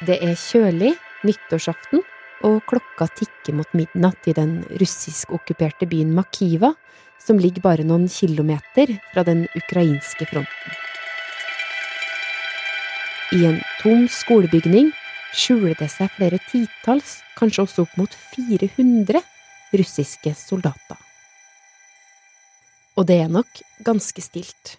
Det 0.00 0.16
er 0.24 0.32
kjølig, 0.32 0.94
nyttårsaften, 1.28 2.00
og 2.48 2.62
klokka 2.70 3.04
tikker 3.18 3.52
mot 3.58 3.68
midnatt 3.76 4.24
i 4.30 4.32
den 4.32 4.62
russisk-okkuperte 4.80 5.84
byen 5.90 6.14
Makiva, 6.16 6.70
som 7.20 7.36
ligger 7.36 7.60
bare 7.66 7.84
noen 7.84 8.06
kilometer 8.08 8.94
fra 9.10 9.26
den 9.28 9.44
ukrainske 9.58 10.24
fronten. 10.30 10.78
I 13.36 13.44
en 13.50 13.60
tom 13.82 14.08
skolebygning 14.08 14.88
skjuler 15.36 15.76
det 15.76 15.90
seg 15.92 16.08
flere 16.16 16.40
titalls, 16.48 17.18
kanskje 17.36 17.66
også 17.66 17.84
opp 17.84 18.00
mot 18.00 18.16
400 18.32 19.20
russiske 19.76 20.32
soldater. 20.34 20.96
Og 22.96 23.04
det 23.04 23.20
er 23.20 23.28
nok 23.28 23.60
ganske 23.84 24.24
stilt. 24.24 24.78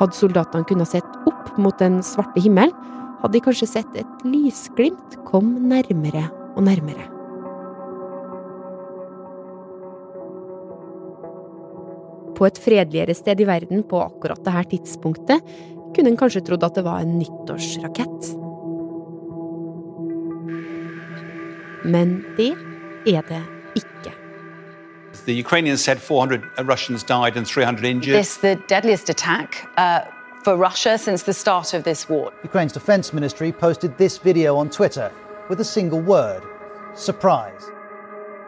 Hadde 0.00 0.16
soldatene 0.18 0.66
kunnet 0.68 0.90
sett 0.90 1.18
opp 1.28 1.54
mot 1.60 1.78
den 1.78 2.00
svarte 2.02 2.42
himmelen, 2.42 2.74
hadde 3.22 3.38
de 3.38 3.42
kanskje 3.44 3.70
sett 3.70 3.98
et 3.98 4.24
lysglimt 4.26 5.18
kom 5.28 5.54
nærmere 5.70 6.26
og 6.54 6.66
nærmere. 6.66 7.06
På 12.34 12.48
et 12.48 12.58
fredeligere 12.58 13.14
sted 13.14 13.40
i 13.40 13.46
verden 13.46 13.84
på 13.86 14.02
akkurat 14.02 14.42
dette 14.42 14.74
tidspunktet 14.74 15.54
kunne 15.94 16.10
en 16.10 16.18
kanskje 16.18 16.42
trodd 16.48 16.66
at 16.66 16.74
det 16.74 16.84
var 16.84 17.04
en 17.04 17.18
nyttårsrakett. 17.20 18.34
Men 21.84 22.22
det 22.36 22.52
er 23.06 23.22
det. 23.28 23.53
The 25.26 25.32
Ukrainians 25.32 25.82
said 25.82 26.02
400 26.02 26.42
Russians 26.64 27.02
died 27.02 27.36
and 27.36 27.46
300 27.46 27.84
injured. 27.84 28.16
This 28.16 28.36
the 28.36 28.56
deadliest 28.68 29.08
attack 29.08 29.68
uh, 29.78 30.00
for 30.44 30.56
Russia 30.56 30.98
since 30.98 31.22
the 31.22 31.32
start 31.32 31.72
of 31.72 31.84
this 31.84 32.08
war. 32.08 32.30
Ukraine's 32.44 32.72
defense 32.72 33.12
ministry 33.14 33.50
posted 33.50 33.96
this 33.96 34.18
video 34.18 34.56
on 34.56 34.68
Twitter 34.68 35.10
with 35.48 35.60
a 35.60 35.64
single 35.64 36.00
word 36.00 36.42
surprise. 36.94 37.70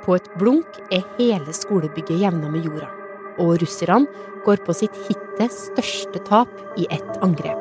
På 0.04 0.14
et 0.14 0.28
blunk 0.38 0.66
er 0.92 1.02
hele 1.18 1.52
skolebygget 1.52 2.20
jevna 2.20 2.48
med 2.48 2.64
jorda, 2.64 2.86
og 3.38 3.62
russerne 3.62 4.06
går 4.44 4.60
på 4.66 4.76
sitt 4.76 4.94
hittil 5.08 5.50
største 5.50 6.22
tap 6.28 6.52
i 6.76 6.86
ett 6.90 7.18
angrep. 7.24 7.58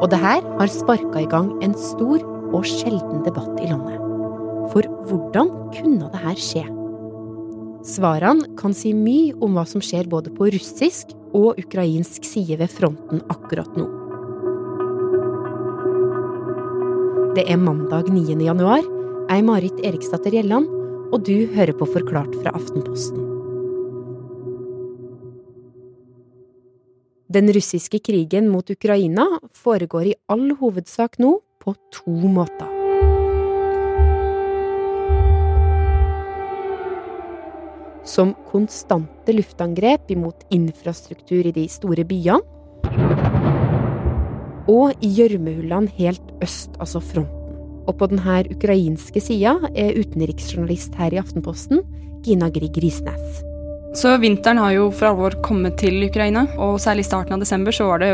Og 0.00 0.08
det 0.10 0.18
her 0.18 0.40
har 0.58 0.72
sparka 0.72 1.20
i 1.20 1.28
gang 1.30 1.52
en 1.62 1.76
stor 1.78 2.24
og 2.50 2.64
sjelden 2.66 3.22
debatt 3.28 3.60
i 3.60 3.68
landet. 3.68 4.00
For 4.72 4.88
hvordan 5.06 5.52
kunne 5.76 6.08
det 6.08 6.24
her 6.24 6.38
skje? 6.40 6.79
Svarene 7.80 8.44
kan 8.60 8.74
si 8.76 8.92
mye 8.92 9.32
om 9.40 9.54
hva 9.56 9.64
som 9.68 9.80
skjer 9.80 10.08
både 10.10 10.32
på 10.36 10.50
russisk 10.52 11.14
og 11.32 11.56
ukrainsk 11.62 12.26
side 12.28 12.58
ved 12.60 12.68
fronten 12.68 13.22
akkurat 13.32 13.72
nå. 13.78 13.86
Det 17.38 17.46
er 17.48 17.60
mandag 17.62 18.10
9. 18.12 18.36
januar. 18.44 18.84
Jeg 19.30 19.38
er 19.38 19.46
Marit 19.46 19.78
Eriksdatter 19.86 20.34
Gjelland, 20.34 20.66
og 21.14 21.22
du 21.24 21.46
hører 21.54 21.72
på 21.78 21.86
Forklart 21.88 22.34
fra 22.42 22.52
Aftenposten. 22.58 23.22
Den 27.30 27.46
russiske 27.54 28.02
krigen 28.02 28.50
mot 28.50 28.68
Ukraina 28.74 29.28
foregår 29.54 30.10
i 30.10 30.18
all 30.28 30.50
hovedsak 30.58 31.16
nå 31.22 31.36
på 31.62 31.76
to 31.94 32.18
måter. 32.26 32.79
Som 38.10 38.32
konstante 38.50 39.32
luftangrep 39.32 40.10
imot 40.10 40.46
infrastruktur 40.50 41.46
i 41.46 41.52
de 41.54 41.68
store 41.70 42.02
byene. 42.08 42.40
Og 44.70 44.98
i 45.02 45.10
gjørmehullene 45.14 45.92
helt 45.98 46.32
øst, 46.42 46.74
altså 46.82 46.98
fronten. 47.02 47.36
Og 47.86 47.96
på 47.98 48.08
denne 48.10 48.42
ukrainske 48.50 49.22
sida 49.22 49.54
er 49.78 49.94
utenriksjournalist 49.98 50.98
her 50.98 51.14
i 51.14 51.20
Aftenposten, 51.22 51.84
Gina 52.26 52.50
Grieg 52.50 52.76
Risnes. 52.82 53.40
Så 53.98 54.16
vinteren 54.22 54.60
har 54.62 54.74
jo 54.76 54.90
for 54.94 55.10
alvor 55.10 55.34
kommet 55.46 55.78
til 55.80 56.02
Ukraina, 56.06 56.44
og 56.58 56.78
særlig 56.82 57.06
i 57.06 57.10
starten 57.10 57.34
av 57.34 57.42
desember 57.42 57.74
så 57.74 57.88
var 57.90 58.02
det 58.02 58.12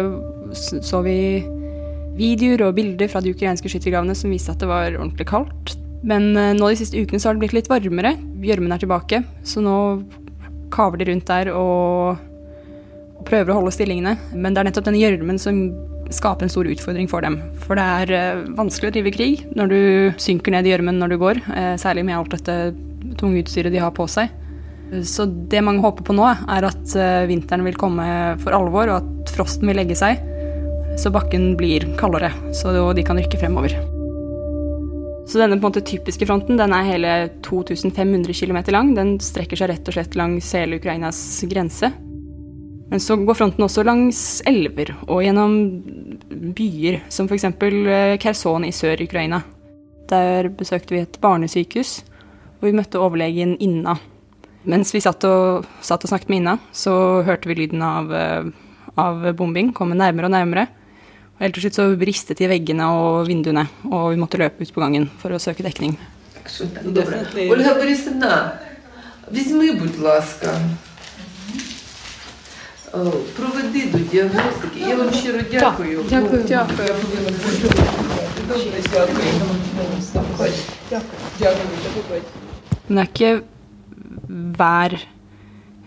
så 0.56 1.02
vi 1.04 1.18
videoer 2.16 2.68
og 2.68 2.76
bilder 2.78 3.10
fra 3.12 3.20
de 3.24 3.32
ukrainske 3.36 3.68
skyttergravene 3.72 4.16
som 4.16 4.32
viste 4.32 4.52
at 4.52 4.62
det 4.62 4.70
var 4.70 4.92
ordentlig 4.92 5.28
kaldt. 5.28 5.76
Men 6.04 6.36
eh, 6.36 6.54
nå 6.56 6.70
de 6.70 6.78
siste 6.78 7.00
ukene 7.00 7.20
så 7.20 7.30
har 7.30 7.36
det 7.36 7.44
blitt 7.44 7.56
litt 7.56 7.70
varmere. 7.70 8.14
Gjørmen 8.44 8.74
er 8.74 8.82
tilbake, 8.82 9.22
så 9.46 9.62
nå 9.64 9.76
kaver 10.74 11.00
de 11.00 11.10
rundt 11.10 11.28
der 11.30 11.52
og, 11.54 12.22
prøver 13.26 13.50
å 13.50 13.60
holde 13.60 13.74
stillingene. 13.74 14.12
Men 14.34 14.54
det 14.54 14.60
er 14.60 14.68
nettopp 14.68 14.86
denne 14.86 15.00
gjørmen 15.00 15.40
som 15.42 15.56
skaper 16.14 16.46
en 16.46 16.52
stor 16.52 16.68
utfordring 16.70 17.08
for 17.10 17.24
dem. 17.26 17.40
For 17.64 17.78
det 17.78 17.86
er 18.02 18.12
uh, 18.14 18.44
vanskelig 18.54 18.92
å 18.92 18.94
drive 18.94 19.12
krig 19.16 19.40
når 19.58 19.72
du 19.72 19.80
synker 20.22 20.54
ned 20.54 20.68
i 20.68 20.70
gjørmen 20.70 21.00
når 21.02 21.10
du 21.10 21.16
går, 21.18 21.40
uh, 21.48 21.72
særlig 21.80 22.04
med 22.06 22.14
alt 22.20 22.36
dette 22.36 22.54
tunge 23.18 23.42
utstyret 23.42 23.74
de 23.74 23.82
har 23.82 23.90
på 23.96 24.06
seg. 24.10 24.30
Så 25.02 25.26
det 25.50 25.64
mange 25.66 25.82
håper 25.82 26.06
på 26.06 26.14
nå, 26.14 26.28
er 26.30 26.68
at 26.68 26.94
vinteren 27.26 27.66
vil 27.66 27.80
komme 27.80 28.06
for 28.44 28.54
alvor, 28.54 28.86
og 28.86 29.00
at 29.00 29.34
frosten 29.34 29.66
vil 29.66 29.80
legge 29.80 29.98
seg, 29.98 30.22
så 30.94 31.10
bakken 31.10 31.56
blir 31.58 31.90
kaldere, 31.98 32.30
så 32.54 32.76
de 32.94 33.06
kan 33.06 33.18
rykke 33.18 33.42
fremover. 33.42 33.74
Så 35.36 35.42
denne 35.42 35.58
måte 35.60 35.82
typiske 35.84 36.24
fronten 36.24 36.56
den 36.56 36.72
er 36.72 36.86
hele 36.86 37.08
2500 37.44 38.32
km 38.32 38.56
lang. 38.72 38.94
Den 38.96 39.10
strekker 39.20 39.58
seg 39.60 39.68
rett 39.68 39.88
og 39.90 39.92
slett 39.92 40.14
langs 40.16 40.48
hele 40.56 40.78
Ukrainas 40.80 41.18
grense. 41.44 41.90
Men 42.88 43.02
så 43.04 43.18
går 43.20 43.36
fronten 43.36 43.66
også 43.66 43.84
langs 43.84 44.20
elver 44.48 44.94
og 45.04 45.20
gjennom 45.20 45.58
byer, 46.56 47.02
som 47.12 47.28
f.eks. 47.28 47.44
Kherson 48.22 48.64
i 48.64 48.72
Sør-Ukraina. 48.72 49.42
Der 50.08 50.48
besøkte 50.56 50.96
vi 50.96 51.02
et 51.04 51.20
barnesykehus, 51.20 51.98
og 52.62 52.70
vi 52.70 52.72
møtte 52.80 53.04
overlegen 53.04 53.58
Inna. 53.60 53.98
Mens 54.64 54.94
vi 54.96 55.04
satt 55.04 55.28
og, 55.28 55.68
satt 55.84 56.08
og 56.08 56.14
snakket 56.14 56.32
med 56.32 56.46
Inna, 56.46 56.56
så 56.72 56.96
hørte 57.28 57.52
vi 57.52 57.58
lyden 57.60 57.84
av, 57.84 58.08
av 58.96 59.28
bombing 59.36 59.74
komme 59.76 60.00
nærmere 60.00 60.32
og 60.32 60.38
nærmere. 60.38 60.70
Og 61.35 61.45
helt 61.45 61.57
til 61.57 61.65
slutt 61.65 61.79
så 61.79 61.87
ristet 61.97 62.37
de 62.37 62.49
veggene 62.51 62.85
og 62.85 63.27
vinduene, 63.27 63.65
og 63.89 64.11
vi 64.13 64.19
måtte 64.21 64.37
løpe 64.37 64.61
ut 64.61 64.73
på 64.73 64.83
gangen 64.83 65.09
for 65.21 65.33
å 65.33 65.41
søke 65.41 65.65
dekning. 65.65 65.97
Ольга 67.49 67.73
Борисівна, 67.75 68.53
візьми, 69.31 69.71
будь 69.71 69.99
ласка. 69.99 70.53
О, 72.93 73.11
Проведи 73.37 73.85
до 73.91 73.99
діагностики. 73.99 74.79
Я 74.79 74.95
вам 74.95 75.13
щиро 75.13 75.39
дякую. 75.51 76.03
Дякую. 76.09 76.43
Дякую. 76.47 76.87
Добре, 78.47 78.81
дякую. 78.93 80.51
Дякую. 80.89 81.11
Дякую. 81.39 82.21
Men 82.87 82.97
det 82.97 83.03
er 83.03 83.07
ikke 83.07 83.43
hver 84.27 84.97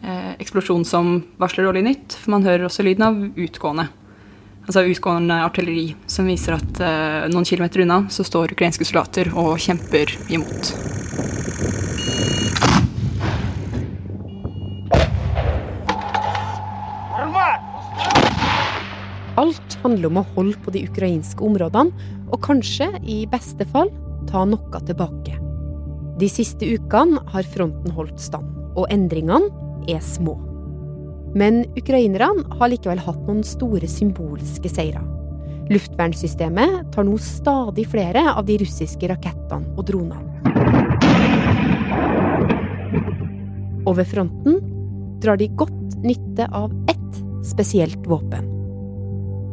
eh, 0.00 0.32
eksplosjon 0.41 0.87
som 0.88 1.10
varsler 1.41 1.69
dårlig 1.69 1.82
nytt, 1.84 2.16
for 2.16 2.32
man 2.38 2.47
hører 2.47 2.65
også 2.65 2.87
lyden 2.87 3.04
av 3.04 3.20
utgående. 3.37 3.88
Altså 4.69 4.84
utgående 4.85 5.34
artilleri, 5.41 5.96
som 6.06 6.28
viser 6.30 6.53
at 6.53 6.80
eh, 6.85 7.24
noen 7.34 7.46
kilometer 7.47 7.81
unna 7.81 8.03
så 8.13 8.22
står 8.22 8.52
ukrainske 8.53 8.85
soldater 8.85 9.31
og 9.34 9.56
kjemper 9.57 10.12
imot. 10.30 10.69
Alt 19.41 19.78
handler 19.81 20.12
om 20.12 20.19
å 20.22 20.25
holde 20.35 20.62
på 20.62 20.75
de 20.75 20.84
ukrainske 20.85 21.41
områdene, 21.50 22.12
og 22.29 22.38
kanskje, 22.46 22.91
i 23.02 23.24
beste 23.31 23.66
fall, 23.74 23.90
ta 24.29 24.44
noe 24.46 24.84
tilbake. 24.85 25.34
De 26.22 26.29
siste 26.29 26.69
ukene 26.69 27.26
har 27.34 27.49
fronten 27.55 27.97
holdt 27.97 28.22
stand, 28.22 28.53
og 28.78 28.85
endringene 28.93 29.49
er 29.90 30.05
små. 30.05 30.38
Men 31.37 31.61
ukrainerne 31.78 32.46
har 32.58 32.72
likevel 32.72 33.02
hatt 33.05 33.22
noen 33.28 33.43
store 33.46 33.90
symbolske 33.90 34.72
seire. 34.72 35.02
Luftvernsystemet 35.70 36.87
tar 36.96 37.05
nå 37.05 37.17
stadig 37.22 37.85
flere 37.91 38.23
av 38.34 38.47
de 38.47 38.58
russiske 38.64 39.09
rakettene 39.11 39.70
og 39.78 39.85
dronene. 39.85 40.26
Og 43.85 43.99
ved 43.99 44.09
fronten 44.09 44.58
drar 45.22 45.37
de 45.37 45.49
godt 45.59 45.99
nytte 46.02 46.47
av 46.55 46.73
ett 46.90 47.22
spesielt 47.46 48.02
våpen. 48.09 48.49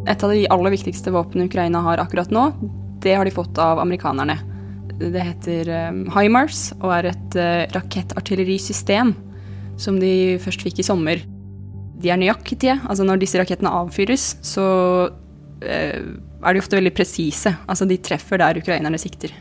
Et 0.08 0.24
av 0.24 0.32
de 0.32 0.46
aller 0.54 0.72
viktigste 0.72 1.12
våpnene 1.12 1.50
Ukraina 1.50 1.82
har 1.84 2.00
akkurat 2.00 2.32
nå, 2.32 2.48
det 3.02 3.16
har 3.18 3.26
de 3.26 3.34
fått 3.34 3.58
av 3.58 3.80
amerikanerne. 3.82 4.38
Det 4.96 5.20
heter 5.20 5.68
um, 5.90 6.04
HIMARS 6.14 6.70
og 6.78 6.90
er 6.96 7.10
et 7.10 7.36
uh, 7.36 7.64
rakettartillerisystem 7.76 9.12
som 9.76 9.98
de 10.00 10.38
først 10.40 10.64
fikk 10.64 10.80
i 10.80 10.86
sommer. 10.86 11.20
De 12.02 12.12
er 12.12 12.20
nøyaktige. 12.20 12.76
Altså 12.84 13.06
når 13.06 13.22
disse 13.22 13.40
rakettene 13.40 13.72
avfyres, 13.72 14.34
så 14.44 14.66
eh, 15.64 16.02
er 16.02 16.54
de 16.54 16.62
ofte 16.62 16.78
veldig 16.78 16.94
presise. 16.96 17.54
Altså 17.66 17.88
de 17.88 17.98
treffer 17.98 18.42
der 18.42 18.60
ukrainerne 18.60 19.00
sikter. 19.00 19.34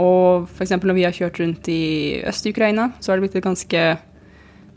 Og 0.00 0.48
f.eks. 0.50 0.74
når 0.82 0.96
vi 0.96 1.06
har 1.06 1.14
kjørt 1.14 1.38
rundt 1.42 1.70
i 1.70 2.22
Øst-Ukraina, 2.26 2.90
så 3.00 3.12
har 3.12 3.18
det 3.18 3.28
blitt 3.28 3.38
et 3.38 3.46
ganske 3.46 3.82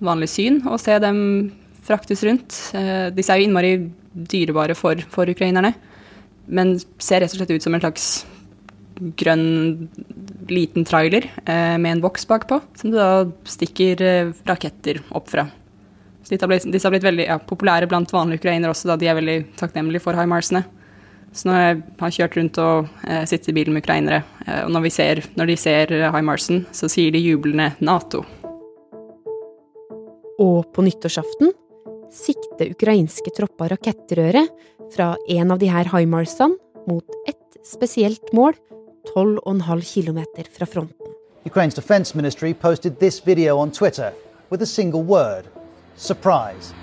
vanlig 0.03 0.29
syn 0.29 0.61
å 0.69 0.77
se 0.81 0.97
dem 1.01 1.19
fraktes 1.87 2.23
rundt. 2.27 2.57
Eh, 2.77 3.09
disse 3.15 3.33
er 3.33 3.41
jo 3.41 3.47
innmari 3.47 3.75
dyrebare 4.13 4.75
for, 4.77 4.99
for 5.13 5.29
ukrainerne, 5.29 5.73
men 6.47 6.75
ser 7.01 7.23
rett 7.23 7.33
og 7.33 7.41
slett 7.41 7.55
ut 7.55 7.65
som 7.65 7.77
en 7.77 7.83
slags 7.83 8.09
grønn 9.17 9.87
liten 10.49 10.85
trailer 10.87 11.27
eh, 11.45 11.77
med 11.77 11.97
en 11.97 12.03
boks 12.03 12.27
bakpå, 12.29 12.59
som 12.77 12.91
du 12.91 12.97
da 12.97 13.27
stikker 13.49 14.03
eh, 14.03 14.33
raketter 14.47 15.01
opp 15.17 15.29
fra. 15.33 15.47
Disse 16.27 16.43
har 16.43 16.51
blitt, 16.51 16.65
disse 16.71 16.87
har 16.87 16.91
blitt 16.91 17.05
veldig 17.05 17.27
ja, 17.27 17.37
populære 17.39 17.87
blant 17.87 18.11
vanlige 18.11 18.41
ukrainere 18.41 18.73
også, 18.73 18.89
da 18.91 18.97
de 18.99 19.07
er 19.07 19.15
veldig 19.15 19.37
takknemlige 19.59 20.03
for 20.03 20.17
HIMARSene. 20.17 20.63
Så 21.35 21.47
når 21.47 21.59
jeg 21.59 21.77
har 22.01 22.15
kjørt 22.15 22.35
rundt 22.39 22.59
og 22.63 22.89
eh, 23.07 23.23
sittet 23.29 23.51
i 23.51 23.55
bilen 23.55 23.75
med 23.75 23.85
ukrainere, 23.85 24.23
eh, 24.47 24.63
og 24.65 24.73
når, 24.73 24.89
ser, 24.91 25.21
når, 25.39 25.51
de 25.51 25.57
ser 25.59 25.93
HIMARSen, 26.15 26.65
så 26.75 26.89
sier 26.91 27.15
de 27.15 27.21
jublende 27.23 27.69
Nato. 27.79 28.23
Og 30.43 30.67
på 30.73 30.85
nyttårsaften 30.85 31.53
sikter 32.13 32.71
ukrainske 32.75 33.33
tropper 33.35 33.73
rakettrøret 33.75 34.51
fra 34.93 35.13
en 35.29 35.51
av 35.53 35.59
de 35.61 35.71
her 35.71 35.89
HIMARSene 35.91 36.55
mot 36.87 37.19
ett 37.27 37.59
spesielt 37.67 38.33
mål 38.35 38.55
12,5 39.13 39.83
km 39.93 40.23
fra 40.51 40.65
fronten. 40.65 41.13
Ukraine's 41.47 41.75
defense 41.75 42.15
ministry 42.15 42.53
posted 42.53 42.99
this 42.99 43.21
video 43.27 43.57
on 43.57 43.71
Twitter 43.71 44.11
with 44.49 44.61
a 44.61 44.65
single 44.65 45.03
word 45.03 45.47
surprise. 45.97 46.73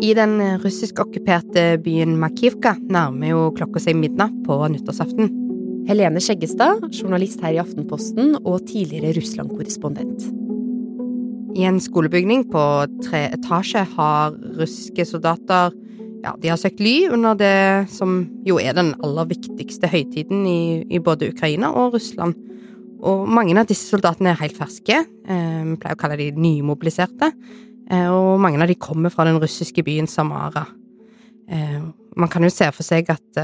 I 0.00 0.14
den 0.14 0.40
russisk-okkuperte 0.58 1.78
byen 1.84 2.16
Makivka 2.18 2.72
nærmer 2.80 3.34
jo 3.34 3.42
klokka 3.54 3.82
seg 3.84 4.00
midnatt 4.00 4.34
på 4.46 4.56
nyttårsaften. 4.72 5.28
Helene 5.90 6.22
Skjeggestad, 6.24 6.88
journalist 6.88 7.44
her 7.44 7.54
i 7.54 7.62
Aftenposten 7.62 8.38
og 8.40 8.62
tidligere 8.66 9.12
Russland-korrespondent. 9.20 10.39
I 11.56 11.66
en 11.66 11.80
skolebygning 11.82 12.44
på 12.52 12.62
tre 13.04 13.24
etasjer 13.34 13.88
har 13.96 14.36
russiske 14.58 15.06
soldater 15.08 15.74
ja, 16.20 16.34
de 16.36 16.50
har 16.52 16.58
søkt 16.60 16.82
ly 16.82 17.08
under 17.12 17.36
det 17.38 17.88
som 17.92 18.22
jo 18.46 18.58
er 18.60 18.74
den 18.76 18.92
aller 19.04 19.28
viktigste 19.30 19.88
høytiden 19.90 20.44
i, 20.48 20.60
i 20.92 21.00
både 21.02 21.30
Ukraina 21.32 21.72
og 21.72 21.96
Russland. 21.96 22.36
Og 23.00 23.24
mange 23.32 23.56
av 23.56 23.68
disse 23.70 23.88
soldatene 23.88 24.34
er 24.34 24.42
helt 24.42 24.58
ferske, 24.58 24.98
eh, 25.00 25.62
vi 25.70 25.78
pleier 25.80 25.96
å 25.96 26.00
kalle 26.00 26.18
de 26.20 26.28
nymobiliserte, 26.36 27.30
eh, 27.88 28.08
og 28.12 28.36
mange 28.44 28.60
av 28.60 28.68
de 28.68 28.76
kommer 28.76 29.12
fra 29.14 29.24
den 29.24 29.40
russiske 29.40 29.84
byen 29.86 30.10
Samara. 30.10 30.66
Eh, 31.48 31.80
man 32.16 32.28
kan 32.28 32.44
jo 32.44 32.52
se 32.52 32.68
for 32.76 32.84
seg 32.84 33.08
at 33.08 33.40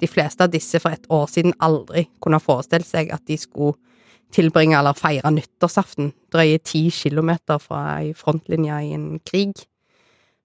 de 0.00 0.10
fleste 0.10 0.44
av 0.44 0.52
disse 0.52 0.78
for 0.78 0.94
et 0.94 1.10
år 1.10 1.26
siden 1.32 1.56
aldri 1.64 2.06
kunne 2.22 2.42
forestilt 2.42 2.86
seg 2.86 3.10
at 3.14 3.24
de 3.26 3.38
skulle 3.40 3.74
tilbringe 4.34 4.76
eller 4.78 4.96
feire 4.98 5.30
nyttårsaften 5.32 6.10
drøye 6.34 6.58
ti 6.66 6.88
kilometer 6.94 7.60
fra 7.62 8.00
ei 8.00 8.12
frontlinje 8.18 8.80
i 8.88 8.92
en 8.96 9.06
krig. 9.26 9.54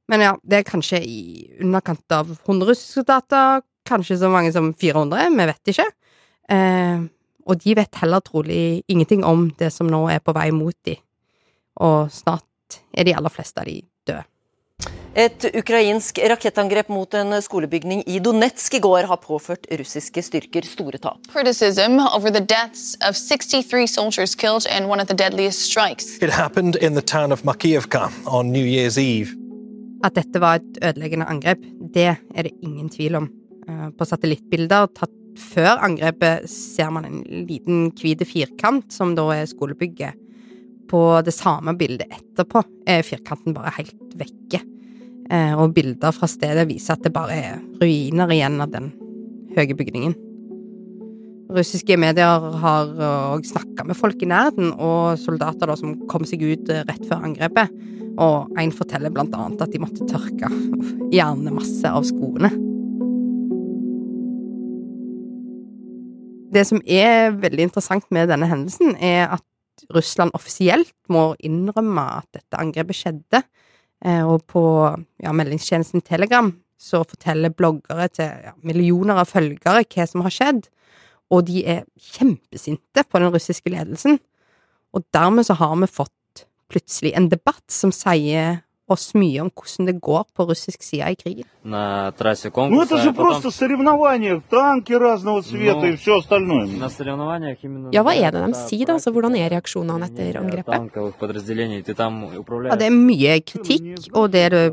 Men 0.10 0.24
ja, 0.26 0.34
det 0.42 0.62
er 0.62 0.70
kanskje 0.70 1.02
i 1.06 1.22
underkant 1.62 2.16
av 2.16 2.32
100 2.34 2.70
russiske 2.70 3.02
soldater, 3.02 3.64
kanskje 3.90 4.20
så 4.22 4.30
mange 4.32 4.54
som 4.54 4.72
400, 4.74 5.30
vi 5.38 5.48
vet 5.50 5.74
ikke. 5.74 5.88
Eh, 6.50 7.06
og 7.50 7.62
de 7.64 7.76
vet 7.78 8.02
heller 8.02 8.22
trolig 8.26 8.82
ingenting 8.90 9.24
om 9.26 9.48
det 9.58 9.72
som 9.74 9.90
nå 9.90 10.04
er 10.14 10.22
på 10.22 10.34
vei 10.38 10.50
mot 10.54 10.76
de, 10.86 10.98
og 11.82 12.10
snart 12.14 12.82
er 12.94 13.08
de 13.08 13.16
aller 13.18 13.34
fleste 13.34 13.62
av 13.62 13.70
de 13.70 13.80
døde. 14.10 14.26
Et 15.18 15.46
ukrainsk 15.58 16.20
rakettangrep 16.30 16.90
mot 16.94 17.14
en 17.18 17.34
skolebygning 17.42 18.04
i 18.06 18.20
Donetsk 18.22 18.76
i 18.78 18.80
går 18.84 19.08
har 19.10 19.18
påført 19.18 19.66
russiske 19.80 20.22
styrker 20.22 20.68
store 20.70 21.02
tap. 21.02 21.18
Criticism 21.34 21.98
over 21.98 22.30
the 22.30 22.44
deaths 22.46 22.94
of 23.02 23.18
63 23.18 23.88
soldiers 23.88 24.36
killed 24.36 24.68
in 24.70 24.86
one 24.86 25.02
of 25.02 25.08
the 25.08 25.18
deadliest 25.18 25.66
strikes. 25.66 26.22
It 26.22 26.30
happened 26.30 26.76
in 26.76 26.94
the 26.94 27.02
town 27.02 27.32
of 27.32 27.44
Makiivka 27.44 28.12
on 28.28 28.52
New 28.52 28.64
Year's 28.64 29.00
Eve. 29.00 29.34
At 30.06 30.16
dette 30.16 30.40
var 30.40 30.62
et 30.62 30.78
ødeleggende 30.84 31.26
angrep, 31.26 31.66
det 31.94 32.16
er 32.36 32.44
det 32.44 32.54
ingen 32.62 32.90
tvil 32.90 33.16
om. 33.16 33.30
Eh, 33.68 33.90
på 33.98 34.06
satellittbilder 34.06 34.94
tatt 34.94 35.16
før 35.40 35.82
angrepet 35.90 36.46
ser 36.50 36.94
man 36.94 37.06
en 37.08 37.22
liten 37.50 37.90
hvit 37.98 38.22
firkant, 38.28 38.94
som 38.94 39.18
da 39.18 39.26
er 39.34 39.50
skolebygget. 39.50 40.14
På 40.90 41.22
det 41.26 41.34
samme 41.34 41.74
bildet 41.78 42.14
etterpå 42.14 42.62
er 42.88 43.06
firkanten 43.06 43.58
bare 43.58 43.74
helt 43.82 44.14
vekke. 44.18 44.62
Eh, 45.30 45.54
og 45.54 45.76
bilder 45.76 46.14
fra 46.16 46.30
stedet 46.30 46.66
viser 46.70 46.96
at 46.96 47.06
det 47.06 47.14
bare 47.14 47.36
er 47.38 47.60
ruiner 47.82 48.32
igjen 48.34 48.58
av 48.64 48.72
den 48.74 48.90
høye 49.56 49.76
bygningen. 49.78 50.16
Russiske 51.50 51.96
medier 51.98 52.44
har 52.62 52.90
òg 53.34 53.46
snakka 53.46 53.88
med 53.90 53.98
folk 53.98 54.22
i 54.22 54.30
nærheten, 54.30 54.74
og 54.78 55.18
soldater 55.22 55.70
da, 55.70 55.78
som 55.78 55.96
kom 56.10 56.26
seg 56.30 56.46
ut 56.46 56.70
eh, 56.70 56.86
rett 56.86 57.06
før 57.10 57.26
angrepet. 57.30 57.74
Og 58.20 58.50
en 58.60 58.74
forteller 58.76 59.14
blant 59.14 59.34
annet 59.38 59.62
at 59.64 59.74
de 59.74 59.82
måtte 59.82 60.08
tørke 60.10 60.50
hjernemasse 61.16 61.90
av 61.90 62.06
skoene. 62.10 62.52
Det 66.50 66.66
som 66.66 66.82
er 66.90 67.36
veldig 67.38 67.68
interessant 67.68 68.08
med 68.14 68.32
denne 68.32 68.50
hendelsen, 68.50 68.96
er 68.98 69.30
at 69.38 69.46
Russland 69.94 70.34
offisielt 70.38 70.94
må 71.10 71.32
innrømme 71.46 72.04
at 72.20 72.30
dette 72.36 72.60
angrepet 72.60 72.98
skjedde. 72.98 73.44
Eh, 74.06 74.24
og 74.24 74.46
på 74.48 74.64
ja, 75.20 75.34
meldingstjenesten 75.36 76.04
Telegram 76.06 76.52
så 76.80 77.02
forteller 77.04 77.52
bloggere 77.52 78.08
til 78.14 78.46
ja, 78.48 78.54
millioner 78.64 79.20
av 79.20 79.32
følgere 79.32 79.84
hva 79.84 80.06
som 80.08 80.24
har 80.24 80.34
skjedd, 80.34 80.70
og 81.30 81.46
de 81.50 81.66
er 81.68 81.84
kjempesinte 82.00 83.04
på 83.06 83.22
den 83.22 83.34
russiske 83.34 83.70
ledelsen. 83.70 84.18
Og 84.96 85.04
dermed 85.14 85.46
så 85.46 85.58
har 85.60 85.76
vi 85.78 85.92
fått 85.92 86.46
plutselig 86.72 87.12
en 87.18 87.28
debatt 87.30 87.66
som 87.74 87.92
sier 87.94 88.62
oss 88.89 89.15
mye 89.17 89.41
om 89.41 89.49
hvordan 89.49 89.87
det 89.89 89.95
går 90.05 90.27
på 90.37 90.45
russisk 90.45 90.83
side 90.85 91.07
i 91.15 91.17
krigen. 91.17 91.47
На 91.65 92.13
трассе 92.13 92.51
конкурса. 92.51 92.77
Ну 92.77 92.83
это 92.85 93.03
же 93.03 93.15
просто 93.15 93.51
соревнования, 93.51 94.43
танки 94.51 94.93
разного 94.93 95.43
цвета 95.43 95.87
и 95.87 95.97
все 95.97 96.19
остальное. 96.19 96.67
На 96.67 96.91
соревнованиях 96.91 97.59
именно... 97.63 97.89
Ja, 97.93 98.03
hva 98.05 98.13
er 98.13 98.31
det 98.31 98.45
de 98.45 98.61
sier, 98.61 98.85
da? 98.85 98.99
Altså, 98.99 99.11
hvordan 99.11 99.37
er 99.41 99.49
reaksjonene 99.57 100.05
etter 100.05 100.37
angrepet? 100.37 100.93
Ja, 102.69 102.77
det 102.77 102.91
er 102.91 102.95
mye 102.95 103.41
kritikk, 103.41 104.11
og 104.13 104.31
det 104.37 104.47
er 104.51 104.51
det 104.51 104.65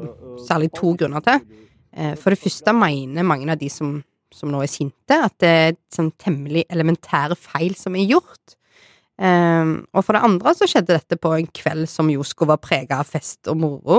særlig 0.44 0.74
to 0.76 0.92
grunner 1.00 1.24
til. 1.24 1.40
For 2.20 2.36
det 2.36 2.40
første 2.44 2.76
mener 2.76 3.24
mange 3.24 3.48
av 3.52 3.60
de 3.64 3.72
som, 3.72 4.02
som 4.32 4.52
nå 4.52 4.60
er 4.60 4.72
sinte, 4.72 5.24
at 5.24 5.40
det 5.40 5.48
er 5.48 5.78
sånn 5.96 6.12
temmelig 6.20 6.68
elementære 6.68 7.40
feil 7.40 7.80
som 7.80 7.96
er 7.96 8.12
gjort. 8.12 8.58
Um, 9.22 9.84
og 9.94 10.02
for 10.02 10.18
det 10.18 10.24
andre 10.26 10.50
så 10.58 10.66
skjedde 10.66 10.96
dette 10.96 11.18
på 11.22 11.30
en 11.36 11.46
kveld 11.54 11.86
som 11.92 12.08
jo 12.10 12.24
skulle 12.26 12.56
være 12.56 12.64
prega 12.64 13.02
av 13.04 13.10
fest 13.12 13.46
og 13.52 13.60
moro. 13.62 13.98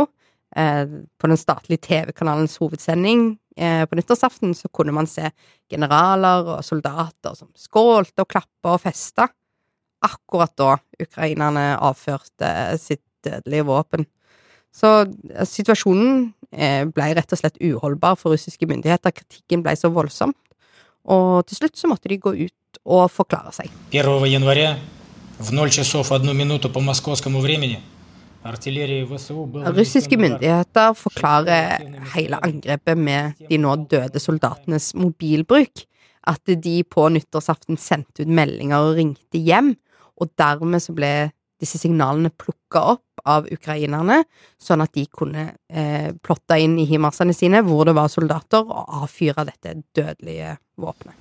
Uh, 0.52 1.08
på 1.16 1.30
den 1.30 1.38
statlige 1.40 1.80
TV-kanalens 1.80 2.58
hovedsending 2.60 3.38
uh, 3.56 3.84
på 3.88 3.96
nyttårsaften 3.96 4.50
så 4.52 4.68
kunne 4.68 4.92
man 4.92 5.06
se 5.08 5.30
generaler 5.72 6.50
og 6.58 6.66
soldater 6.66 7.38
som 7.38 7.48
skålte 7.56 8.20
og 8.20 8.28
klappa 8.28 8.74
og 8.74 8.82
festa. 8.82 9.30
Akkurat 10.04 10.52
da 10.60 10.74
ukrainerne 11.00 11.78
avførte 11.80 12.50
sitt 12.82 13.00
dødelige 13.24 13.64
våpen. 13.70 14.04
Så 14.76 14.90
uh, 15.06 15.44
situasjonen 15.48 16.32
ble 16.52 17.06
rett 17.16 17.32
og 17.32 17.38
slett 17.40 17.54
uholdbar 17.64 18.18
for 18.20 18.34
russiske 18.34 18.66
myndigheter. 18.68 19.14
Kritikken 19.16 19.62
ble 19.64 19.72
så 19.72 19.88
voldsomt. 19.88 20.36
Og 21.08 21.46
til 21.48 21.62
slutt 21.62 21.80
så 21.80 21.88
måtte 21.88 22.10
de 22.12 22.18
gå 22.20 22.34
ut 22.42 22.80
og 22.84 23.06
forklare 23.08 23.54
seg. 23.56 23.72
1. 23.88 24.04
januar 24.28 24.76
в 25.40 25.50
0 25.50 25.70
часов 25.70 26.12
1 26.12 26.28
минуту 26.36 26.68
по 26.68 26.80
московскому 26.80 27.40
времени 27.40 27.80
Russiske 29.75 30.17
myndigheter 30.19 30.93
forklarer 30.97 31.83
hele 32.13 32.39
angrepet 32.45 32.99
med 32.99 33.39
de 33.49 33.59
nå 33.61 33.75
døde 33.91 34.21
soldatenes 34.21 34.93
mobilbruk. 34.95 35.83
At 36.27 36.43
de 36.63 36.81
på 36.83 37.07
nyttårsaften 37.15 37.79
sendte 37.79 38.25
ut 38.25 38.31
meldinger 38.31 38.83
og 38.83 38.97
ringte 38.99 39.39
hjem, 39.39 39.73
og 40.19 40.31
dermed 40.39 40.83
så 40.83 40.95
ble 40.95 41.11
disse 41.61 41.79
signalene 41.81 42.29
plukka 42.29 42.81
opp 42.93 43.23
av 43.27 43.47
ukrainerne, 43.51 44.21
sånn 44.61 44.83
at 44.83 44.93
de 44.95 45.05
kunne 45.09 45.49
eh, 45.71 46.11
plotte 46.23 46.59
inn 46.61 46.77
i 46.79 46.85
himarsene 46.89 47.33
sine 47.35 47.63
hvor 47.65 47.87
det 47.87 47.95
var 47.97 48.11
soldater, 48.13 48.61
og 48.67 49.01
avfyre 49.03 49.47
dette 49.47 49.79
dødelige 49.97 50.55
våpenet. 50.77 51.17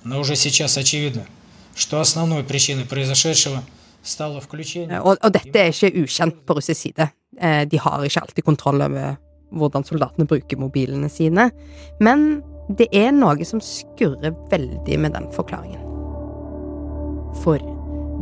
Eh, 4.87 4.99
og, 5.01 5.17
og, 5.21 5.31
dette 5.35 5.61
er 5.61 5.71
ikke 5.73 6.03
ukjent 6.03 6.43
på 6.47 6.57
russisk 6.57 6.87
side. 6.87 7.09
Eh, 7.39 7.63
de 7.69 7.79
har 7.81 8.05
ikke 8.05 8.23
alltid 8.25 8.47
kontroll 8.47 8.83
over 8.85 9.17
hvordan 9.57 9.85
soldatene 9.87 10.27
bruker 10.27 10.59
mobilene 10.59 11.09
sine. 11.11 11.49
Men 12.03 12.41
det 12.77 12.89
er 12.95 13.13
noe 13.15 13.47
som 13.47 13.63
skurrer 13.63 14.35
veldig 14.51 14.99
med 14.99 15.15
den 15.15 15.29
forklaringen. 15.35 15.83
For 17.43 17.61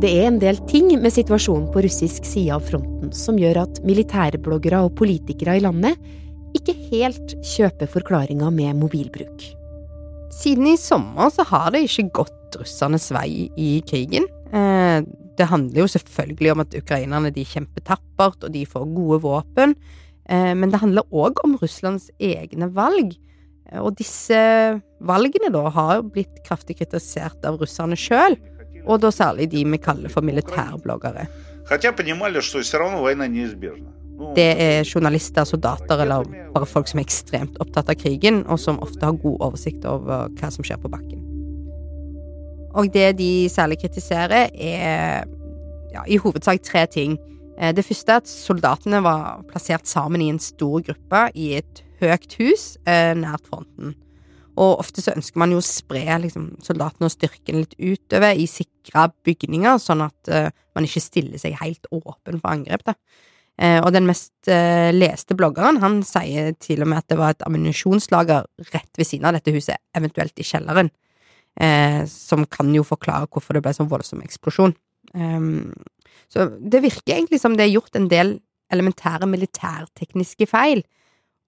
det 0.02 0.12
er 0.12 0.28
en 0.28 0.40
del 0.42 0.58
ting 0.68 0.90
med 1.00 1.14
situasjonen 1.14 1.70
på 1.72 1.82
russisk 1.86 2.26
side 2.28 2.52
av 2.54 2.66
fronten 2.68 3.14
som 3.16 3.38
gjør 3.40 3.62
at 3.64 3.82
militærbloggere 3.86 4.82
og 4.84 4.96
politikere 4.98 5.56
i 5.56 5.64
landet 5.64 5.96
ikke 6.56 6.74
helt 6.90 7.36
kjøper 7.44 7.88
forklaringa 7.90 8.50
med 8.52 8.76
mobilbruk. 8.80 9.46
Siden 10.36 10.68
i 10.68 10.76
sommer 10.80 11.30
så 11.32 11.46
har 11.48 11.70
det 11.72 11.86
ikke 11.86 12.10
gått 12.20 12.58
russernes 12.60 13.08
vei 13.14 13.48
i 13.56 13.70
krigen. 13.88 14.28
Eh, 15.36 15.38
det 15.38 15.50
handler 15.50 15.80
jo 15.80 15.86
selvfølgelig 15.86 16.52
om 16.52 16.60
at 16.60 16.74
ukrainerne 16.74 17.30
de 17.30 17.44
kjemper 17.44 17.84
tappert, 17.84 18.42
og 18.44 18.52
de 18.52 18.66
får 18.66 18.94
gode 18.94 19.22
våpen. 19.22 19.74
Eh, 20.28 20.54
men 20.54 20.70
det 20.70 20.80
handler 20.80 21.06
òg 21.12 21.42
om 21.44 21.56
Russlands 21.56 22.10
egne 22.18 22.72
valg. 22.74 23.16
Og 23.82 23.96
disse 23.98 24.80
valgene 25.02 25.50
da 25.50 25.68
har 25.68 26.02
blitt 26.02 26.44
kraftig 26.46 26.78
kritisert 26.78 27.44
av 27.44 27.58
russerne 27.58 27.96
sjøl, 27.96 28.36
og 28.86 29.00
da 29.00 29.10
særlig 29.10 29.50
de 29.50 29.64
vi 29.64 29.78
kaller 29.78 30.08
for 30.08 30.22
militærbloggere. 30.22 31.26
Det 34.36 34.48
er 34.62 34.86
journalister, 34.86 35.44
soldater 35.44 36.00
eller 36.00 36.24
bare 36.54 36.66
folk 36.70 36.88
som 36.88 37.02
er 37.02 37.08
ekstremt 37.08 37.58
opptatt 37.60 37.90
av 37.90 37.98
krigen, 37.98 38.44
og 38.46 38.62
som 38.62 38.78
ofte 38.78 39.04
har 39.04 39.18
god 39.18 39.42
oversikt 39.50 39.84
over 39.84 40.30
hva 40.38 40.54
som 40.54 40.64
skjer 40.64 40.78
på 40.78 40.92
bakken. 40.94 41.25
Og 42.76 42.92
det 42.92 43.14
de 43.18 43.48
særlig 43.52 43.80
kritiserer, 43.80 44.50
er 44.52 45.24
ja, 45.94 46.04
i 46.06 46.18
hovedsak 46.20 46.62
tre 46.64 46.84
ting. 46.92 47.16
Eh, 47.58 47.72
det 47.76 47.84
første 47.86 48.12
er 48.12 48.22
at 48.22 48.30
soldatene 48.30 49.02
var 49.04 49.44
plassert 49.50 49.88
sammen 49.88 50.22
i 50.22 50.30
en 50.32 50.42
stor 50.42 50.82
gruppe 50.84 51.22
i 51.34 51.54
et 51.60 51.84
høyt 52.02 52.36
hus 52.40 52.74
eh, 52.84 53.14
nært 53.16 53.48
fronten. 53.48 53.94
Og 54.56 54.80
ofte 54.80 55.04
så 55.04 55.12
ønsker 55.12 55.40
man 55.40 55.52
jo 55.52 55.60
å 55.60 55.64
spre 55.64 56.04
liksom, 56.22 56.54
soldatene 56.64 57.08
og 57.08 57.12
styrken 57.12 57.60
litt 57.60 57.74
utover 57.76 58.36
i 58.40 58.46
sikra 58.48 59.10
bygninger, 59.26 59.76
sånn 59.82 60.06
at 60.06 60.30
uh, 60.32 60.46
man 60.72 60.86
ikke 60.88 61.02
stiller 61.04 61.40
seg 61.42 61.58
helt 61.60 61.84
åpen 61.92 62.40
for 62.40 62.54
angrep. 62.54 62.94
Uh, 63.60 63.82
og 63.82 63.90
den 63.92 64.08
mest 64.08 64.32
uh, 64.48 64.88
leste 64.96 65.36
bloggeren 65.36 65.82
han 65.82 65.98
sier 66.08 66.54
til 66.56 66.80
og 66.80 66.88
med 66.88 67.02
at 67.02 67.12
det 67.12 67.20
var 67.20 67.36
et 67.36 67.44
ammunisjonslager 67.44 68.48
rett 68.72 68.96
ved 68.96 69.10
siden 69.10 69.28
av 69.28 69.36
dette 69.36 69.52
huset, 69.52 69.76
eventuelt 69.96 70.40
i 70.40 70.48
kjelleren, 70.48 70.88
som 72.10 72.42
kan 72.52 72.68
jo 72.74 72.82
forklare 72.84 73.28
hvorfor 73.32 73.56
det 73.56 73.62
ble 73.64 73.72
sånn 73.72 73.88
voldsom 73.88 74.20
eksplosjon. 74.20 74.74
Um, 75.16 75.72
så 76.28 76.48
det 76.60 76.82
virker 76.84 77.14
egentlig 77.14 77.40
som 77.40 77.54
det 77.56 77.64
er 77.64 77.74
gjort 77.76 77.96
en 77.96 78.10
del 78.10 78.34
elementære 78.74 79.28
militærtekniske 79.30 80.48
feil, 80.50 80.82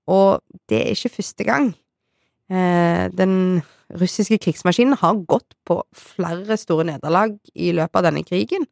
og 0.08 0.40
det 0.70 0.80
er 0.80 0.94
ikke 0.94 1.16
første 1.18 1.44
gang. 1.44 1.72
Eh, 2.48 3.08
den 3.12 3.60
russiske 4.00 4.38
krigsmaskinen 4.40 4.96
har 5.00 5.20
gått 5.28 5.56
på 5.68 5.80
flere 5.96 6.56
store 6.60 6.86
nederlag 6.88 7.34
i 7.54 7.72
løpet 7.76 8.00
av 8.00 8.06
denne 8.08 8.24
krigen, 8.24 8.64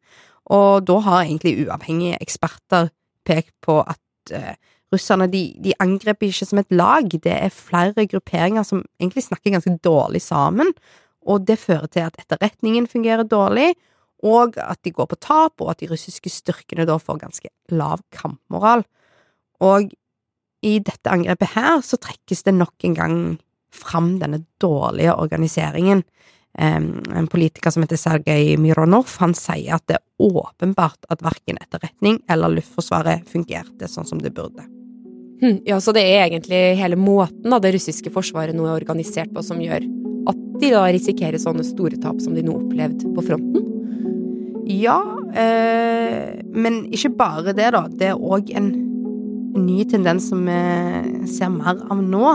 og 0.47 0.87
da 0.87 0.97
har 1.05 1.25
egentlig 1.25 1.67
uavhengige 1.67 2.17
eksperter 2.23 2.89
pekt 3.27 3.53
på 3.65 3.81
at 3.83 4.33
eh, 4.33 4.55
russerne 4.93 5.27
de, 5.29 5.49
de 5.61 5.75
angrep 5.83 6.23
ikke 6.23 6.47
som 6.47 6.61
et 6.61 6.71
lag, 6.71 7.09
det 7.11 7.33
er 7.33 7.53
flere 7.53 8.07
grupperinger 8.07 8.63
som 8.65 8.85
egentlig 9.01 9.27
snakker 9.27 9.57
ganske 9.57 9.75
dårlig 9.83 10.23
sammen, 10.23 10.71
og 11.27 11.45
det 11.47 11.59
fører 11.59 11.89
til 11.91 12.07
at 12.07 12.17
etterretningen 12.21 12.87
fungerer 12.89 13.27
dårlig, 13.27 13.73
og 14.25 14.57
at 14.57 14.79
de 14.83 14.93
går 14.95 15.09
på 15.11 15.19
tap, 15.21 15.61
og 15.61 15.73
at 15.73 15.81
de 15.83 15.89
russiske 15.91 16.31
styrkene 16.33 16.87
da 16.89 16.97
får 16.97 17.19
ganske 17.21 17.51
lav 17.75 18.01
kampmoral. 18.15 18.85
Og 19.61 19.91
i 20.65 20.77
dette 20.81 21.11
angrepet 21.11 21.53
her 21.53 21.83
så 21.85 21.99
trekkes 22.01 22.47
det 22.47 22.55
nok 22.57 22.87
en 22.87 22.97
gang 22.97 23.19
fram 23.73 24.15
denne 24.21 24.41
dårlige 24.61 25.13
organiseringen. 25.13 26.01
En 26.57 27.27
politiker 27.29 27.69
som 27.69 27.83
heter 27.85 27.99
Sergej 28.01 28.55
Mironov, 28.57 29.11
han 29.21 29.35
sier 29.37 29.77
at 29.77 29.85
det 29.89 29.99
er 29.99 30.25
åpenbart 30.25 31.05
at 31.13 31.21
verken 31.21 31.59
etterretning 31.61 32.17
eller 32.31 32.55
Luftforsvaret 32.55 33.27
fungerte 33.29 33.89
sånn 33.91 34.09
som 34.09 34.23
det 34.23 34.33
burde. 34.33 34.65
Hm, 35.41 35.59
ja, 35.69 35.77
Så 35.79 35.93
det 35.93 36.01
er 36.01 36.25
egentlig 36.25 36.79
hele 36.79 36.97
måten 36.97 37.51
da 37.53 37.59
det 37.61 37.75
russiske 37.75 38.09
forsvaret 38.09 38.57
nå 38.57 38.65
er 38.65 38.79
organisert 38.79 39.29
på 39.35 39.43
som 39.45 39.61
gjør 39.61 39.85
at 40.31 40.43
de 40.61 40.71
da 40.73 40.85
risikerer 40.89 41.39
sånne 41.41 41.65
store 41.67 41.99
tap 42.01 42.21
som 42.23 42.35
de 42.37 42.43
nå 42.45 42.55
opplevde 42.57 43.09
på 43.15 43.25
fronten? 43.25 43.65
Ja, 44.67 44.99
eh, 45.31 46.37
men 46.51 46.83
ikke 46.91 47.13
bare 47.15 47.55
det, 47.55 47.71
da. 47.75 47.85
Det 47.87 48.11
er 48.11 48.19
òg 48.19 48.51
en 48.57 48.71
ny 49.57 49.83
tendens 49.89 50.27
som 50.29 50.43
vi 50.47 51.27
ser 51.31 51.53
mer 51.53 51.79
av 51.87 52.01
nå, 52.03 52.33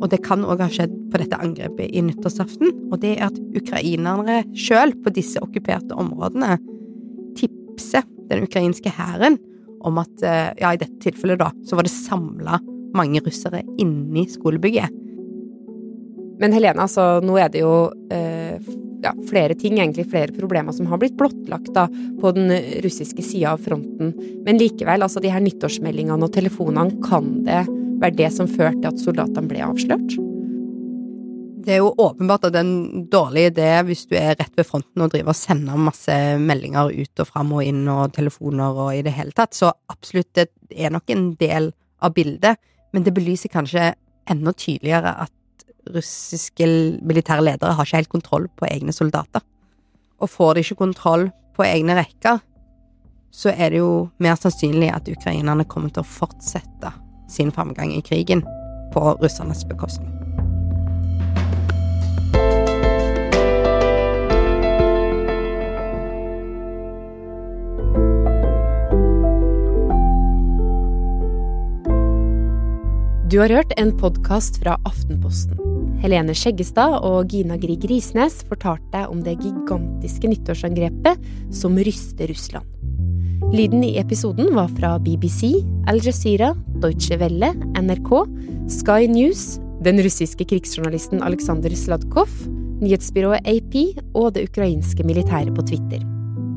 og 0.00 0.08
det 0.12 0.22
kan 0.24 0.44
òg 0.44 0.62
ha 0.64 0.68
skjedd 0.72 0.92
på 1.12 1.20
dette 1.20 1.38
angrepet 1.40 1.92
i 1.92 2.02
nyttårsaften, 2.04 2.72
og 2.90 3.00
det 3.02 3.16
er 3.18 3.28
at 3.28 3.40
ukrainerne 3.56 4.42
sjøl 4.56 4.94
på 5.04 5.12
disse 5.16 5.40
okkuperte 5.42 5.96
områdene 5.98 6.56
tipser 7.38 8.06
den 8.30 8.46
ukrainske 8.46 8.92
hæren 8.94 9.38
om 9.86 9.98
at 10.00 10.24
eh, 10.26 10.50
ja, 10.60 10.74
i 10.74 10.80
dette 10.80 11.00
tilfellet, 11.02 11.40
da, 11.40 11.50
så 11.64 11.78
var 11.78 11.88
det 11.88 11.94
samla 11.94 12.60
mange 12.96 13.22
russere 13.24 13.62
inni 13.80 14.26
skolebygget. 14.28 14.92
Men 16.40 16.54
Helene, 16.56 16.86
altså, 16.86 17.20
nå 17.24 17.36
er 17.40 17.50
det 17.52 17.60
jo 17.60 17.74
eh, 18.12 18.56
ja, 19.04 19.12
flere 19.28 19.54
ting, 19.54 19.78
egentlig 19.78 20.06
flere 20.10 20.32
problemer 20.32 20.72
som 20.72 20.88
har 20.90 21.00
blitt 21.00 21.18
blottlagt 21.18 21.72
da, 21.76 21.86
på 22.20 22.32
den 22.36 22.52
russiske 22.84 23.24
sida 23.24 23.54
av 23.54 23.64
fronten. 23.64 24.14
Men 24.46 24.60
likevel, 24.60 25.04
altså 25.04 25.22
de 25.22 25.32
her 25.32 25.44
nyttårsmeldingene 25.44 26.26
og 26.26 26.34
telefonene, 26.34 26.96
kan 27.04 27.30
det 27.46 27.64
være 28.00 28.16
det 28.16 28.32
som 28.32 28.48
førte 28.48 28.80
til 28.80 28.92
at 28.92 29.02
soldatene 29.02 29.50
ble 29.50 29.64
avslørt? 29.66 30.16
Det 31.60 31.74
er 31.74 31.82
jo 31.82 31.90
åpenbart 32.00 32.46
at 32.48 32.54
det 32.54 32.62
er 32.62 32.68
en 32.68 33.02
dårlig 33.12 33.42
idé 33.50 33.68
hvis 33.84 34.06
du 34.08 34.14
er 34.16 34.32
rett 34.38 34.54
ved 34.56 34.64
fronten 34.64 35.04
og 35.04 35.10
driver 35.12 35.34
og 35.34 35.36
sender 35.36 35.76
masse 35.76 36.14
meldinger 36.40 36.88
ut 36.88 37.20
og 37.20 37.28
fram 37.28 37.52
og 37.52 37.66
inn 37.68 37.82
og 37.92 38.14
telefoner 38.16 38.80
og 38.86 38.94
i 38.96 39.02
det 39.04 39.12
hele 39.12 39.34
tatt, 39.36 39.52
så 39.56 39.74
absolutt, 39.92 40.32
det 40.32 40.48
er 40.72 40.94
nok 40.94 41.12
en 41.12 41.34
del 41.40 41.68
av 42.00 42.16
bildet, 42.16 42.56
men 42.96 43.04
det 43.04 43.12
belyser 43.12 43.52
kanskje 43.52 43.92
enda 44.30 44.54
tydeligere 44.56 45.12
at 45.26 45.34
russiske 45.88 46.66
militære 47.00 47.44
ledere 47.44 47.74
har 47.76 47.88
ikke 47.88 48.02
helt 48.02 48.12
kontroll 48.12 48.48
på 48.56 48.68
egne 48.68 48.92
soldater. 48.92 49.44
Og 50.20 50.30
får 50.30 50.54
de 50.54 50.64
ikke 50.64 50.82
kontroll 50.82 51.30
på 51.56 51.64
egne 51.64 51.96
rekker, 51.98 52.40
så 53.30 53.52
er 53.54 53.70
det 53.70 53.80
jo 53.82 54.08
mer 54.18 54.38
sannsynlig 54.38 54.90
at 54.92 55.08
ukrainerne 55.08 55.64
kommer 55.70 55.92
til 55.94 56.02
å 56.02 56.10
fortsette 56.18 56.92
sin 57.30 57.52
framgang 57.54 57.94
i 57.94 58.02
krigen 58.02 58.42
på 58.94 59.14
russernes 59.22 59.62
bekostning. 59.70 60.10
Du 73.30 73.38
har 73.38 73.48
hørt 73.48 73.72
en 73.78 73.92
podkast 73.94 74.58
fra 74.58 74.74
Aftenposten. 74.84 75.69
Helene 76.00 76.34
Skjeggestad 76.36 77.00
og 77.04 77.32
Gina 77.32 77.58
Grieg 77.60 77.84
Risnes 77.90 78.40
fortalte 78.48 79.02
om 79.10 79.20
det 79.26 79.36
gigantiske 79.42 80.30
nyttårsangrepet 80.30 81.26
som 81.54 81.76
ryster 81.76 82.30
Russland. 82.30 82.66
Lyden 83.50 83.82
i 83.84 83.96
episoden 83.98 84.52
var 84.54 84.70
fra 84.76 84.92
BBC, 85.02 85.50
Al 85.90 85.98
Jazeera, 86.04 86.52
Deutsche 86.80 87.18
Welle, 87.18 87.50
NRK, 87.80 88.12
Sky 88.70 89.08
News, 89.10 89.58
den 89.82 89.98
russiske 90.04 90.44
krigsjournalisten 90.44 91.22
Aleksandr 91.24 91.74
Sladkov, 91.74 92.30
nyhetsbyrået 92.80 93.42
AP 93.48 93.76
og 94.14 94.36
det 94.36 94.46
ukrainske 94.52 95.04
militæret 95.08 95.52
på 95.56 95.66
Twitter. 95.66 96.06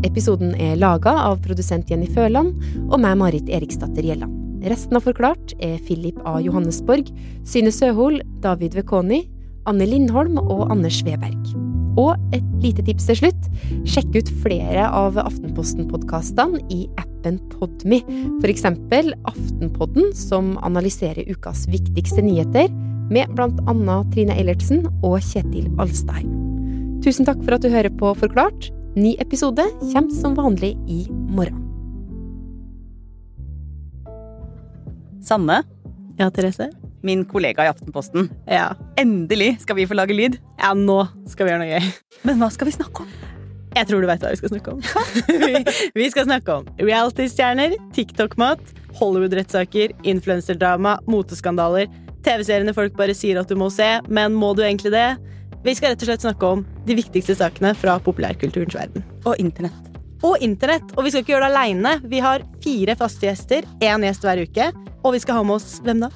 Episoden 0.04 0.54
er 0.60 0.78
laga 0.78 1.16
av 1.26 1.42
produsent 1.44 1.90
Jenny 1.90 2.10
Føland 2.12 2.54
og 2.90 2.98
meg, 3.00 3.18
Marit 3.18 3.50
Eriksdatter 3.50 4.04
Gjelland. 4.06 4.43
Resten 4.64 4.96
av 4.96 5.04
Forklart 5.04 5.54
er 5.64 5.80
Philip 5.84 6.20
A. 6.28 6.38
Johannesborg, 6.40 7.10
Syne 7.48 7.72
Søhol, 7.74 8.22
David 8.44 8.78
Vekoni, 8.78 9.26
Anne 9.68 9.88
Lindholm 9.88 10.40
og 10.40 10.70
Anders 10.72 11.02
Sveberg. 11.02 11.52
Og 12.00 12.16
et 12.34 12.46
lite 12.64 12.84
tips 12.88 13.10
til 13.10 13.20
slutt. 13.20 13.50
Sjekk 13.90 14.16
ut 14.16 14.32
flere 14.44 14.88
av 14.88 15.20
Aftenposten-podkastene 15.22 16.64
i 16.74 16.86
appen 17.02 17.38
Podme. 17.54 18.00
Eksempel 18.48 19.14
Aftenpodden, 19.30 20.14
som 20.18 20.56
analyserer 20.66 21.28
ukas 21.30 21.68
viktigste 21.72 22.24
nyheter, 22.26 22.72
med 23.14 23.30
annet 23.40 24.14
Trine 24.16 24.38
Eilertsen 24.40 24.88
og 25.04 25.20
Kjetil 25.22 25.68
Alstheim. 25.82 26.32
Tusen 27.04 27.28
takk 27.28 27.44
for 27.44 27.58
at 27.58 27.66
du 27.66 27.70
hører 27.74 27.92
på 28.00 28.14
Forklart. 28.16 28.72
Ny 28.96 29.18
episode 29.20 29.68
kommer 29.92 30.16
som 30.16 30.40
vanlig 30.40 30.78
i 30.88 31.04
morgen. 31.12 31.63
Sanne. 35.24 35.64
Ja, 36.20 36.30
Therese? 36.32 36.70
Min 37.04 37.26
kollega 37.26 37.66
i 37.66 37.72
Aftenposten. 37.72 38.30
Ja. 38.48 38.74
Endelig 39.00 39.58
skal 39.64 39.76
vi 39.80 39.88
få 39.88 39.98
lage 39.98 40.16
lyd. 40.16 40.38
Ja, 40.60 40.74
nå 40.78 41.04
skal 41.28 41.48
vi 41.48 41.54
gjøre 41.54 41.64
noe 41.64 41.80
gøy. 41.80 41.94
Men 42.28 42.40
hva 42.44 42.50
skal 42.54 42.70
vi 42.70 42.76
snakke 42.76 43.06
om? 43.06 43.14
Jeg 43.74 43.90
tror 43.90 44.04
du 44.04 44.08
vet 44.08 44.22
hva 44.22 44.30
vi 44.30 44.38
skal 44.38 44.52
snakke 44.54 44.76
om. 44.76 44.82
vi, 45.44 45.64
vi 45.98 46.10
skal 46.14 46.28
snakke 46.28 46.60
om 46.60 46.68
reality-stjerner, 46.78 47.74
TikTok-mat, 47.96 48.62
Hollywood-rettssaker, 49.00 49.96
influenserdrama, 50.06 51.00
moteskandaler, 51.10 51.90
TV-seriene 52.24 52.76
folk 52.76 52.94
bare 53.00 53.16
sier 53.18 53.42
at 53.42 53.50
du 53.50 53.58
må 53.60 53.72
se, 53.74 53.90
men 54.08 54.38
må 54.38 54.54
du 54.56 54.62
egentlig 54.64 54.94
det? 54.94 55.08
Vi 55.64 55.74
skal 55.76 55.94
rett 55.94 56.06
og 56.06 56.12
slett 56.12 56.28
snakke 56.28 56.54
om 56.58 56.62
de 56.86 57.00
viktigste 57.00 57.36
sakene 57.40 57.74
fra 57.80 57.98
populærkulturens 58.04 58.78
verden. 58.78 59.04
Og 59.26 59.40
internett 59.42 59.93
og 60.24 60.44
internett. 60.44 60.94
Og 60.98 61.06
vi 61.06 61.14
skal 61.14 61.24
ikke 61.24 61.36
gjøre 61.36 61.50
det 61.50 61.54
aleine. 61.54 61.96
Vi 62.10 62.22
har 62.24 62.46
fire 62.64 62.96
faste 63.00 63.28
gjester, 63.28 63.68
én 63.84 64.06
gjest 64.08 64.26
hver 64.26 64.44
uke. 64.44 64.70
Og 65.04 65.16
vi 65.16 65.22
skal 65.24 65.40
ha 65.40 65.44
med 65.48 65.60
oss 65.60 65.82
hvem 65.84 66.06
da? 66.06 66.12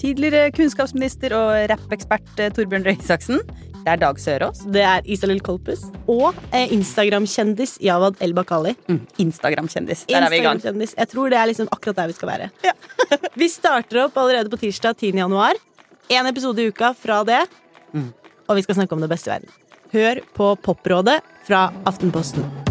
Tidligere 0.00 0.50
kunnskapsminister 0.56 1.32
og 1.36 1.52
rappekspert 1.70 2.40
eh, 2.42 2.50
Torbjørn 2.52 2.84
Røe 2.88 2.98
Isaksen. 2.98 3.40
Det 3.84 3.92
er 3.92 4.00
Dag 4.00 4.20
Sørås. 4.20 4.62
Det 4.72 4.80
er 4.80 5.04
Isalill 5.12 5.42
Kolpus. 5.44 5.84
Og 6.08 6.32
eh, 6.56 6.72
Instagram-kjendis 6.72 7.76
Jawad 7.84 8.16
El 8.24 8.32
Bakali. 8.36 8.72
Mm, 8.88 9.02
Instagram-kjendis. 9.26 10.06
Der 10.08 10.24
er 10.24 10.32
vi 10.32 10.40
i 10.40 10.44
gang. 10.44 10.62
Jeg 10.64 11.08
tror 11.12 11.32
det 11.32 11.40
er 11.40 11.52
liksom 11.52 11.68
akkurat 11.72 12.00
der 12.00 12.12
vi 12.12 12.16
skal 12.16 12.32
være. 12.32 12.50
vi 13.44 13.50
starter 13.52 14.06
opp 14.06 14.16
allerede 14.20 14.52
på 14.52 14.62
tirsdag 14.64 14.96
10. 14.96 15.12
januar. 15.20 15.60
Én 16.08 16.28
episode 16.28 16.64
i 16.64 16.72
uka 16.72 16.94
fra 16.96 17.20
det. 17.28 17.44
Mm. 17.92 18.10
Og 18.48 18.56
vi 18.56 18.64
skal 18.64 18.80
snakke 18.80 18.96
om 18.96 19.04
det 19.04 19.12
beste 19.12 19.28
i 19.28 19.36
verden. 19.36 19.56
Hør 19.94 20.24
på 20.36 20.54
Poprådet 20.64 21.20
fra 21.44 21.68
Aftenposten. 21.84 22.63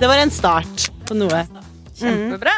Det 0.00 0.08
var 0.08 0.16
en 0.16 0.30
start 0.32 0.86
på 1.08 1.14
noe. 1.14 1.42
Kjempebra. 1.98 2.54